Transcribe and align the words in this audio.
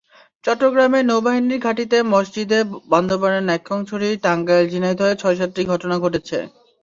চট্টগ্রামের 0.43 1.03
নৌবাহিনীর 1.07 1.63
ঘাঁটিতে 1.65 1.97
মসজিদে, 2.11 2.59
বান্দরবানের 2.91 3.43
নাইক্ষ্যংছড়ি, 3.45 4.09
টাঙ্গাইল, 4.23 4.65
ঝিনাইদহেও 4.71 5.19
ছয়-সাতটি 5.21 5.61
ঘটনা 5.71 5.95
ঘটেছে। 6.03 6.37